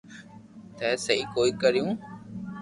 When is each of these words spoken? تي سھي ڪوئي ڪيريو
تي 0.77 0.89
سھي 1.03 1.17
ڪوئي 1.33 1.51
ڪيريو 1.61 1.87